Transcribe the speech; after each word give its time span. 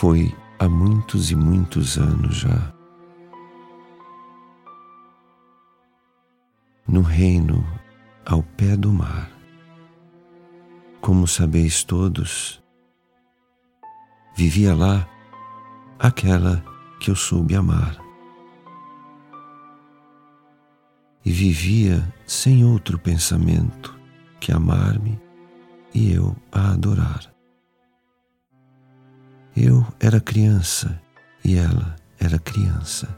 Foi 0.00 0.34
há 0.58 0.66
muitos 0.66 1.30
e 1.30 1.36
muitos 1.36 1.98
anos 1.98 2.36
já. 2.36 2.72
No 6.88 7.02
reino 7.02 7.62
ao 8.24 8.42
pé 8.42 8.78
do 8.78 8.90
mar. 8.90 9.30
Como 11.02 11.28
sabeis 11.28 11.84
todos, 11.84 12.62
vivia 14.34 14.74
lá 14.74 15.06
aquela 15.98 16.64
que 16.98 17.10
eu 17.10 17.14
soube 17.14 17.54
amar. 17.54 17.98
E 21.22 21.30
vivia 21.30 22.10
sem 22.26 22.64
outro 22.64 22.98
pensamento 22.98 23.94
que 24.40 24.50
amar-me 24.50 25.20
e 25.92 26.10
eu 26.10 26.34
a 26.50 26.70
adorar. 26.70 27.29
Eu 29.62 29.86
era 30.00 30.18
criança 30.22 30.98
e 31.44 31.54
ela 31.54 31.94
era 32.18 32.38
criança 32.38 33.14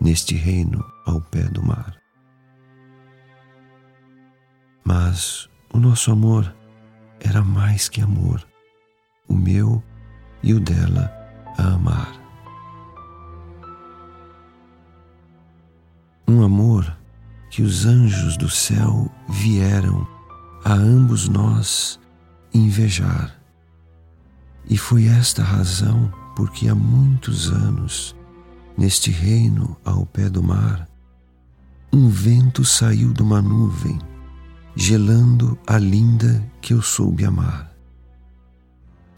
neste 0.00 0.36
reino 0.36 0.84
ao 1.04 1.20
pé 1.20 1.42
do 1.48 1.60
mar. 1.64 1.96
Mas 4.84 5.50
o 5.74 5.80
nosso 5.80 6.12
amor 6.12 6.54
era 7.18 7.42
mais 7.42 7.88
que 7.88 8.00
amor, 8.00 8.46
o 9.26 9.34
meu 9.34 9.82
e 10.44 10.54
o 10.54 10.60
dela 10.60 11.12
a 11.58 11.74
amar. 11.74 12.12
Um 16.28 16.44
amor 16.44 16.96
que 17.50 17.62
os 17.62 17.84
anjos 17.84 18.36
do 18.36 18.48
céu 18.48 19.10
vieram 19.28 20.06
a 20.64 20.72
ambos 20.72 21.28
nós 21.28 21.98
invejar. 22.54 23.39
E 24.70 24.78
foi 24.78 25.08
esta 25.08 25.42
razão 25.42 26.12
porque 26.36 26.68
há 26.68 26.76
muitos 26.76 27.50
anos, 27.50 28.14
neste 28.78 29.10
reino 29.10 29.76
ao 29.84 30.06
pé 30.06 30.30
do 30.30 30.40
mar, 30.40 30.88
um 31.92 32.08
vento 32.08 32.64
saiu 32.64 33.12
de 33.12 33.20
uma 33.20 33.42
nuvem, 33.42 33.98
gelando 34.76 35.58
a 35.66 35.76
linda 35.76 36.40
que 36.60 36.72
eu 36.72 36.80
soube 36.80 37.24
amar. 37.24 37.74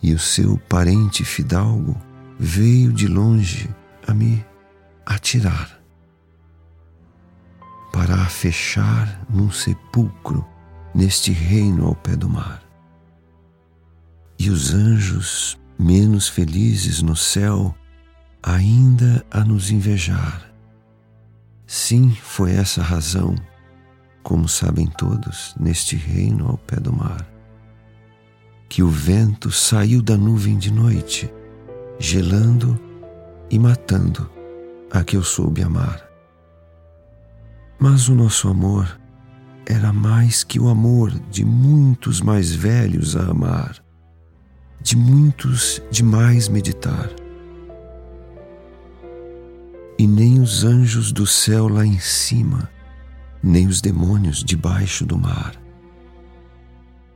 E 0.03 0.15
o 0.15 0.19
seu 0.19 0.57
parente 0.57 1.23
fidalgo 1.23 1.95
veio 2.39 2.91
de 2.91 3.07
longe 3.07 3.69
a 4.09 4.15
me 4.15 4.43
atirar, 5.05 5.79
para 7.93 8.15
a 8.15 8.25
fechar 8.25 9.23
num 9.29 9.51
sepulcro 9.51 10.47
neste 10.95 11.31
reino 11.31 11.85
ao 11.85 11.95
pé 11.95 12.17
do 12.17 12.27
mar. 12.27 12.62
E 14.45 14.51
os 14.51 14.75
anjos, 14.75 15.57
menos 15.79 16.27
felizes 16.27 17.01
no 17.01 17.15
céu, 17.15 17.73
ainda 18.43 19.25
a 19.31 19.45
nos 19.45 19.71
invejar. 19.71 20.53
Sim, 21.65 22.11
foi 22.11 22.51
essa 22.51 22.83
razão, 22.83 23.37
como 24.21 24.49
sabem 24.49 24.89
todos, 24.89 25.55
neste 25.61 25.95
reino 25.95 26.49
ao 26.49 26.59
pé 26.59 26.75
do 26.81 26.93
mar, 26.93 27.25
que 28.69 28.83
o 28.83 28.89
vento 28.89 29.53
saiu 29.53 30.03
da 30.03 30.17
nuvem 30.17 30.59
de 30.59 30.73
noite, 30.73 31.33
gelando 31.97 32.77
e 33.49 33.61
matando 33.61 34.29
a 34.91 35.05
que 35.05 35.17
eu 35.17 35.23
soube 35.23 35.63
amar. 35.63 36.05
Mas 37.79 38.09
o 38.09 38.15
nosso 38.17 38.49
amor 38.49 39.01
era 39.65 39.93
mais 39.93 40.43
que 40.43 40.59
o 40.59 40.69
amor 40.69 41.13
de 41.31 41.45
muitos 41.45 42.21
mais 42.21 42.53
velhos 42.53 43.15
a 43.15 43.31
amar 43.31 43.81
de 44.83 44.97
muitos 44.97 45.81
demais 45.91 46.49
meditar. 46.49 47.09
E 49.99 50.07
nem 50.07 50.41
os 50.41 50.65
anjos 50.65 51.13
do 51.13 51.27
céu 51.27 51.69
lá 51.69 51.87
em 51.87 51.99
cima, 51.99 52.69
nem 53.43 53.67
os 53.67 53.81
demônios 53.81 54.43
debaixo 54.43 55.07
do 55.07 55.17
mar 55.17 55.63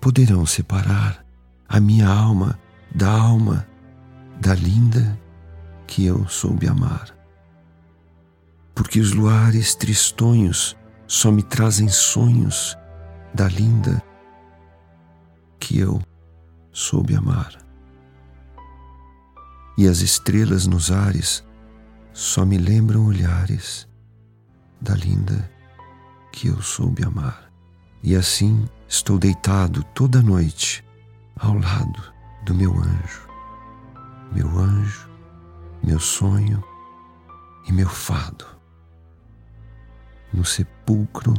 poderão 0.07 0.47
separar 0.47 1.27
a 1.69 1.81
minha 1.81 2.07
alma 2.07 2.57
da 2.95 3.11
alma 3.11 3.67
da 4.41 4.55
linda 4.55 5.19
que 5.85 6.07
eu 6.07 6.29
soube 6.29 6.69
amar. 6.69 7.13
Porque 8.73 9.01
os 9.01 9.13
luares 9.13 9.75
tristonhos 9.75 10.77
só 11.09 11.33
me 11.33 11.43
trazem 11.43 11.89
sonhos 11.89 12.79
da 13.35 13.49
linda 13.49 14.01
que 15.59 15.77
eu 15.77 16.01
soube 16.77 17.17
amar. 17.17 17.57
E 19.79 19.89
as 19.89 20.01
estrelas 20.01 20.67
nos 20.67 20.91
ares 20.91 21.43
só 22.13 22.45
me 22.45 22.59
lembram 22.59 23.07
olhares 23.07 23.89
da 24.79 24.95
linda 24.95 25.51
que 26.31 26.49
eu 26.49 26.61
soube 26.61 27.03
amar. 27.03 27.51
E 28.03 28.15
assim 28.15 28.69
estou 28.87 29.19
deitado 29.19 29.83
toda 29.95 30.21
noite 30.21 30.85
ao 31.41 31.55
lado 31.55 32.13
do 32.45 32.55
meu 32.55 32.77
anjo, 32.79 33.27
meu 34.31 34.59
anjo, 34.59 35.09
meu 35.83 35.99
sonho 35.99 36.63
e 37.67 37.73
meu 37.73 37.89
fado, 37.89 38.45
no 40.31 40.45
sepulcro 40.45 41.33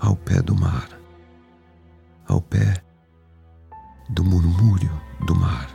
ao 0.00 0.16
pé 0.16 0.42
do 0.42 0.56
mar, 0.56 0.88
ao 2.26 2.40
pé 2.40 2.82
do 4.12 4.22
murmúrio 4.22 4.90
do 5.24 5.34
mar. 5.34 5.71